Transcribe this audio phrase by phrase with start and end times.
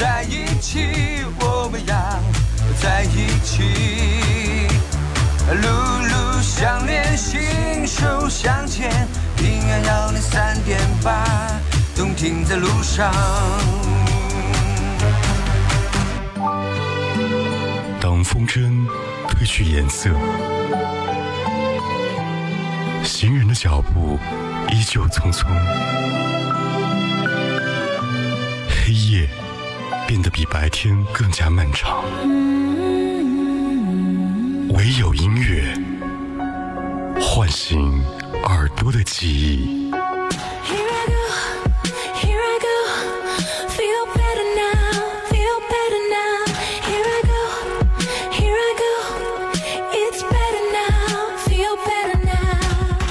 [0.00, 1.94] 在一起，我们要
[2.80, 4.66] 在一起。
[5.52, 8.90] 路路相连，心手相牵，
[9.36, 11.22] 平安幺零三点八，
[11.94, 13.12] 动听在路上。
[18.00, 18.86] 当风筝
[19.28, 20.08] 褪去颜色，
[23.04, 24.18] 行人的脚步
[24.72, 25.44] 依旧匆匆，
[30.10, 32.02] 变得比白天更加漫长。
[34.70, 35.62] 唯有音乐
[37.20, 38.02] 唤醒
[38.42, 39.88] 耳朵的记忆。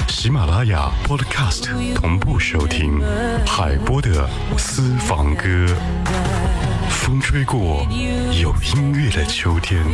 [0.06, 3.00] 喜马拉雅 Podcast 同步收听
[3.46, 4.28] 海波的
[4.58, 5.66] 私房歌。
[7.10, 7.84] 风吹过
[8.40, 9.84] 有音乐的秋天，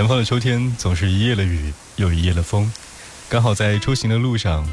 [0.00, 2.72] 南方的秋天总是一夜的雨，又一夜的风。
[3.28, 4.66] 刚好在出行的路上，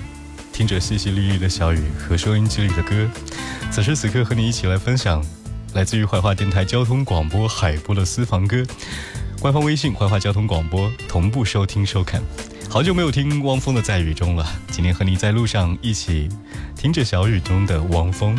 [0.53, 3.05] 听着淅淅沥沥的小雨和收音机里的歌。
[3.69, 5.21] 此时此刻，和你一起来分享
[5.73, 8.63] 来自于怀化电台交通广播海波的私房歌。
[9.41, 12.23] 官方微信怀化交通广播同步收听收看。
[12.69, 16.29] 好久没有听汪峰的《在雨中》了，今天和你在路上一起
[16.73, 18.33] 听着小雨中的汪峰。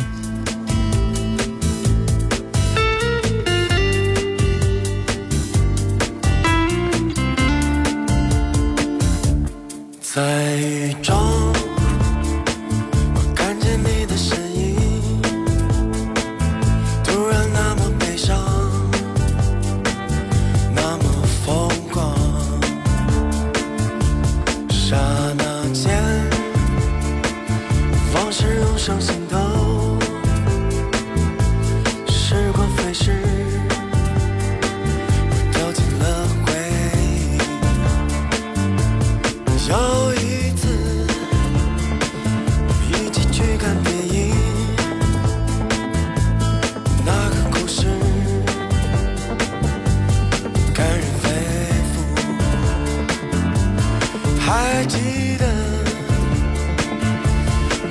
[54.71, 55.45] 还记得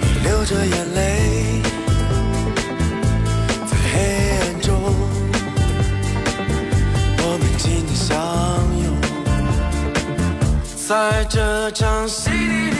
[0.00, 1.60] 你流着眼泪，
[3.66, 4.72] 在黑暗中，
[7.18, 8.06] 我们紧紧相
[8.80, 8.86] 拥。
[10.86, 12.77] 在这场戏里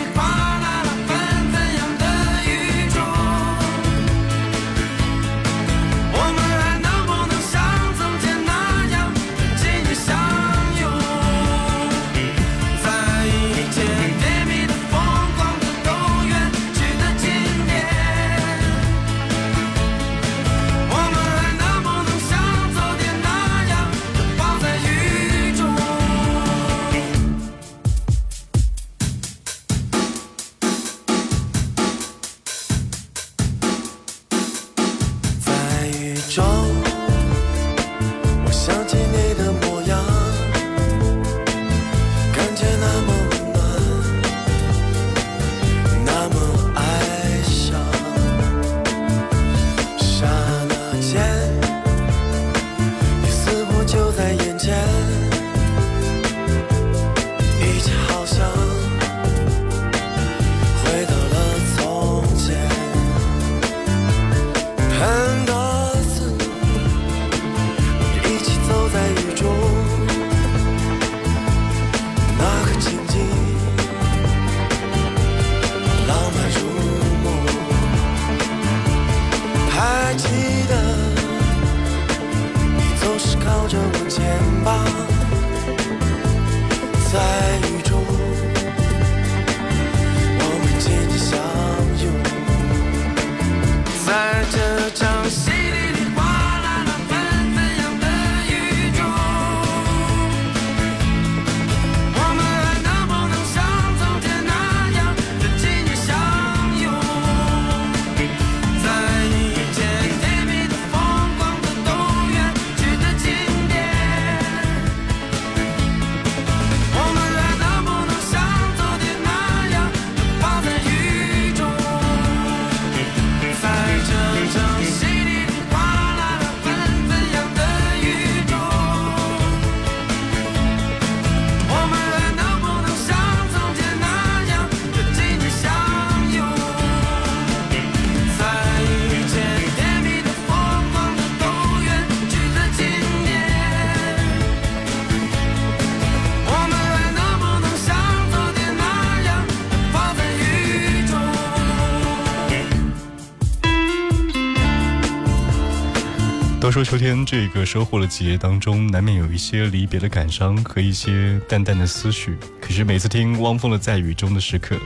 [156.79, 162.39] 说秋天这个收获的季节当中，难免有一些离别的感伤和一些淡淡的思绪。
[162.61, 164.77] 可是每次听汪峰的《在雨中的时刻》，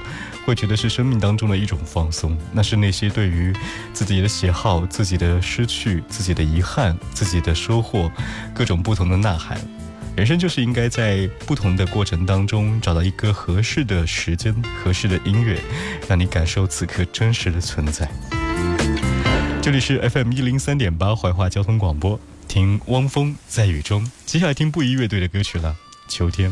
[0.47, 2.35] 会觉得是生命当中的一种放松。
[2.51, 3.53] 那是那些对于
[3.93, 8.11] 自己的喜好、自己的失去、自己的遗憾、自己的收获，
[8.55, 9.61] 各种不同的呐喊。
[10.17, 15.61] 人生就是应该在不同的过程当中，找到一个合适的时间、合适的音乐，
[16.09, 18.11] 让你感受此刻真实的存在。
[19.63, 22.19] 这里是 FM 一零三点八怀化交通广播，
[22.49, 24.11] 听汪峰在雨中。
[24.27, 25.77] 接下来听布衣乐队的歌曲了，
[26.13, 26.51] 《秋天》。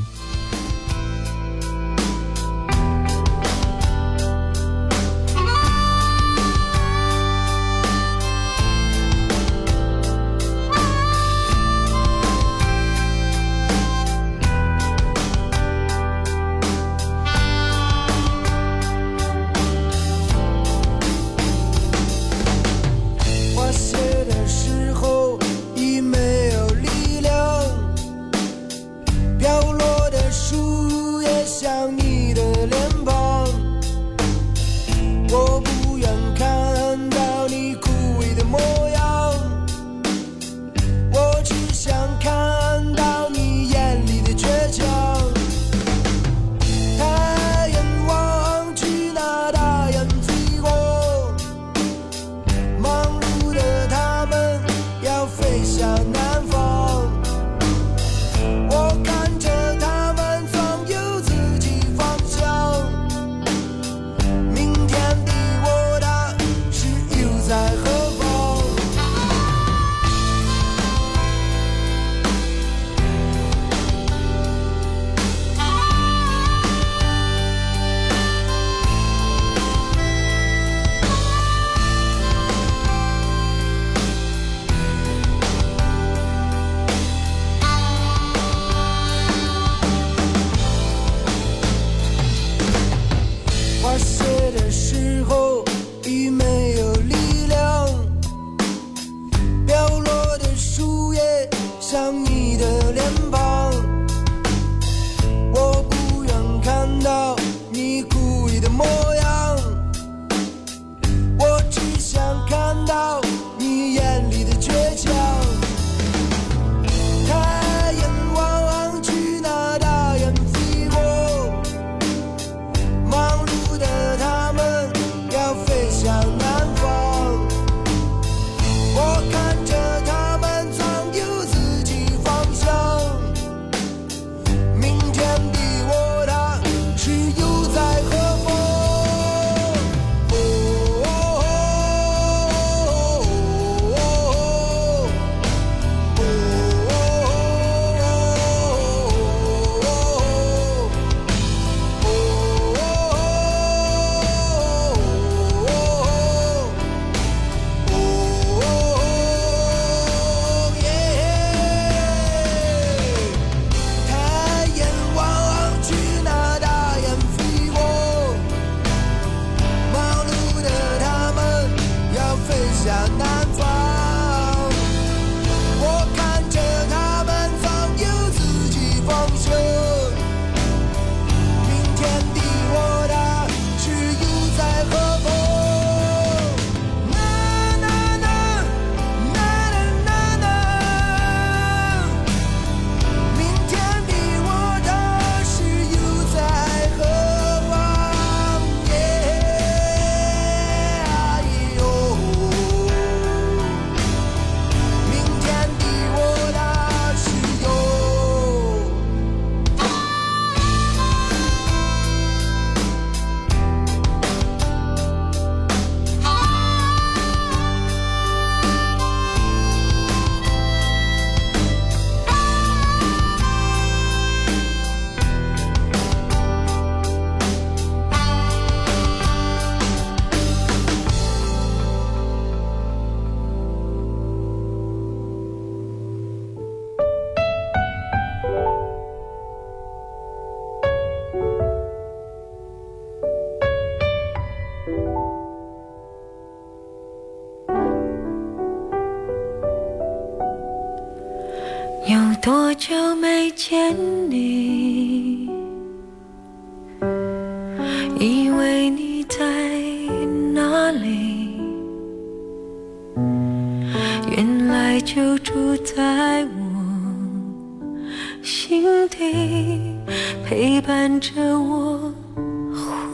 [270.51, 272.13] 陪伴着我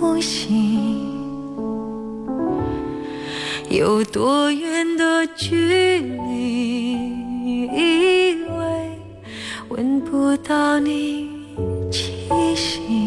[0.01, 0.81] 呼吸。
[3.69, 8.99] 有多远的距离，以为
[9.69, 11.29] 闻不到你
[11.93, 12.25] 气
[12.55, 13.07] 息，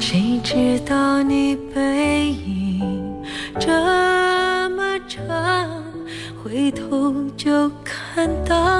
[0.00, 3.14] 谁知道你背影
[3.60, 3.70] 这
[4.70, 5.24] 么长，
[6.42, 8.79] 回头就看到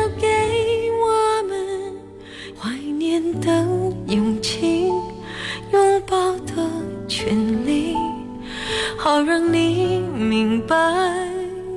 [10.43, 10.75] 明白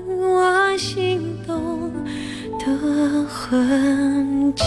[0.09, 1.92] 我心动
[2.59, 4.64] 的痕迹。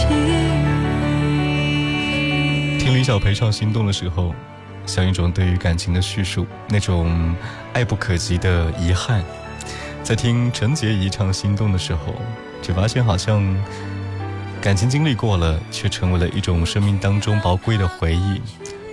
[2.78, 4.32] 听李小培唱《心动》的时候，
[4.86, 7.34] 像一种对于感情的叙述，那种
[7.72, 9.20] 爱不可及的遗憾。
[10.04, 12.14] 在听陈洁仪唱《心动》的时候，
[12.62, 13.42] 却发现好像
[14.62, 18.40] 感情经历过了，却成为了一种生命当中宝贵的回忆。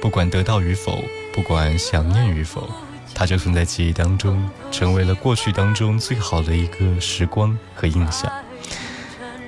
[0.02, 2.68] 不管得到与否，不管想念与否，
[3.16, 8.30] 它就存在记忆当中，成为了过去当中最好的一个时光和印象。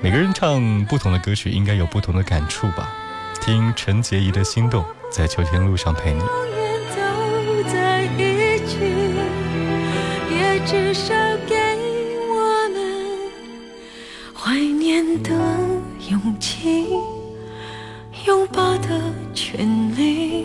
[0.00, 2.90] 每个人唱不同的歌曲，应该有不同的感触吧。
[3.42, 4.82] 听陈洁仪的心动，
[5.12, 6.22] 在秋天路上陪你。
[18.26, 18.88] 拥抱的
[19.32, 20.44] 权利，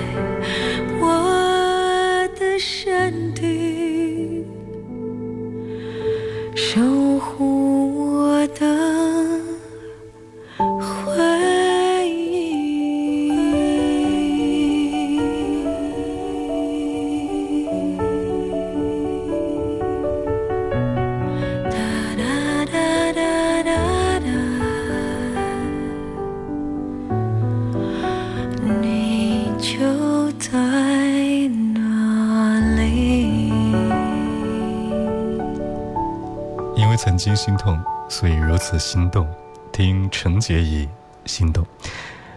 [37.21, 39.29] 心心痛，所以如此心动。
[39.71, 40.85] 听陈洁仪
[41.27, 41.63] 《心动》。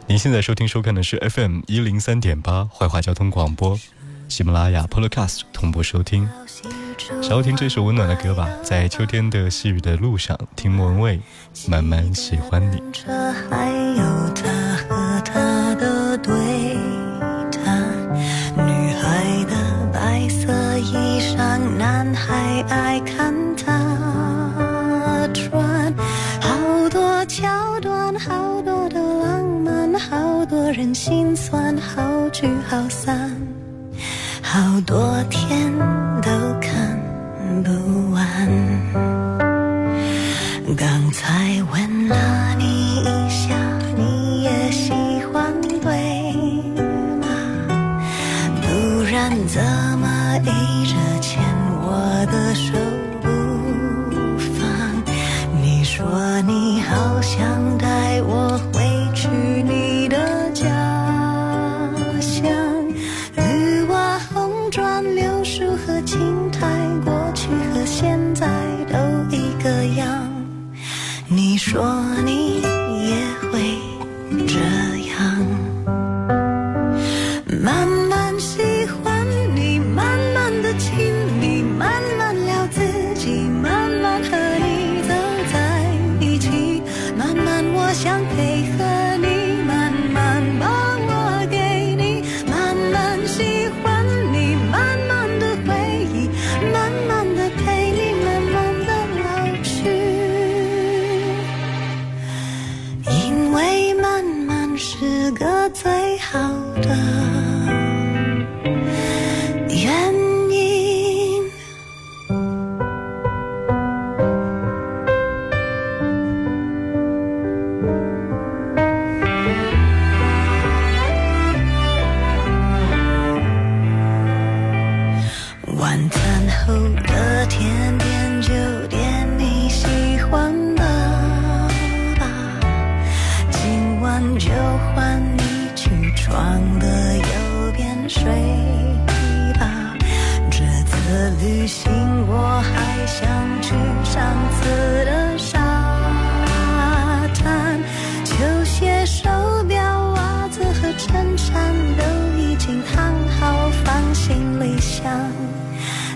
[0.07, 3.81] 您现在收听收看的是 FM 一零三点八怀化交通广播，
[4.29, 6.29] 喜马拉雅 Podcast 同步收听。
[7.23, 11.17] 想要听这首温暖的歌吧，在秋天的细雨的路上，听莫文蔚
[11.67, 12.77] 《慢慢喜欢你》。
[30.95, 33.37] 心酸，好聚好散，
[34.41, 35.73] 好多天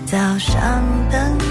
[0.09, 1.48] 早上等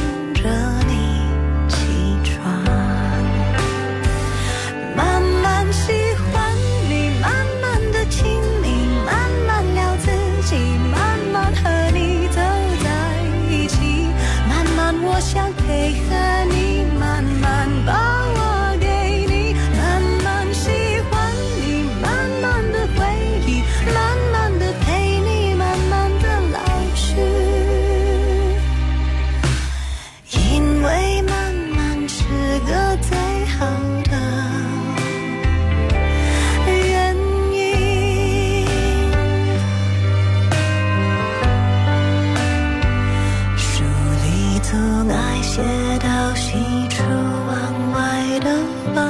[46.50, 48.58] 提出往外的
[48.94, 49.04] 傍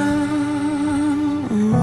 [1.71, 1.79] 晚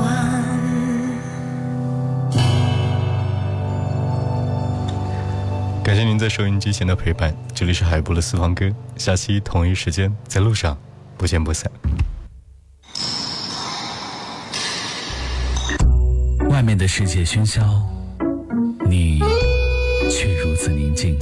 [5.82, 10.76] 感谢您在收音机前的陪伴这里是海波的私房歌下期同一时间在路上
[11.16, 11.72] 不见不散。
[16.50, 17.62] 外面的世界喧嚣
[18.86, 19.20] 你
[20.10, 21.18] 却如此宁静。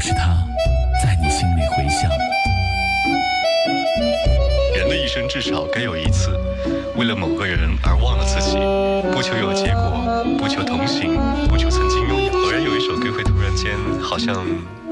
[0.00, 0.34] 是它，
[1.02, 2.10] 在你心里回响。
[4.74, 6.30] 人的一生至少该有一次，
[6.96, 8.56] 为了某个人而忘了自己，
[9.12, 12.32] 不求有结果，不求同行，不求曾经拥有。
[12.32, 14.34] 偶然有一首歌会突然间，好像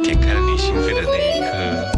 [0.02, 1.97] 点开了你心扉的那一刻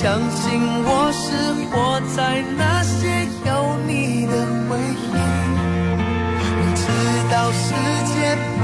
[0.00, 1.26] 相信我是
[1.74, 5.10] 活在那些有你的回忆。
[6.54, 6.86] 明知
[7.32, 7.74] 道世
[8.06, 8.62] 界不